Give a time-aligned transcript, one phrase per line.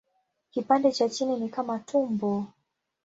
[0.51, 2.45] Kipande cha chini ni kama tumbo.